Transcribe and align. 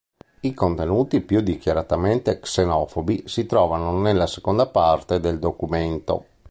I 0.39 0.53
contenuti 0.55 1.21
più 1.21 1.41
dichiaratamente 1.41 2.39
xenofobi 2.39 3.25
si 3.27 3.45
trovano 3.45 3.99
nella 3.99 4.25
seconda 4.25 4.65
parte 4.65 5.19
del 5.19 5.37
documento. 5.37 6.25